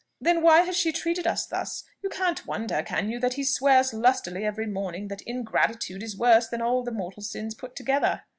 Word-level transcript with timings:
Then 0.19 0.41
why 0.41 0.61
has 0.61 0.75
she 0.75 0.91
treated 0.91 1.27
us 1.27 1.45
thus? 1.45 1.83
You 2.01 2.09
can't 2.09 2.47
wonder, 2.47 2.81
can 2.81 3.07
you, 3.11 3.19
that 3.19 3.35
he 3.35 3.43
swears 3.43 3.93
lustily 3.93 4.43
every 4.43 4.65
morning 4.65 5.09
that 5.09 5.21
ingratitude 5.27 6.01
is 6.01 6.17
worse 6.17 6.49
than 6.49 6.59
all 6.59 6.81
the 6.83 6.89
mortal 6.89 7.21
sins 7.21 7.53
put 7.53 7.75
together?" 7.75 8.23